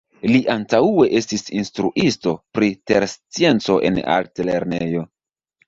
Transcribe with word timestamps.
Li 0.29 0.39
antaŭe 0.53 1.05
estis 1.19 1.45
instruisto 1.59 2.35
pri 2.57 2.71
terscienco 2.93 3.79
en 3.93 4.03
altlernejo. 4.17 5.09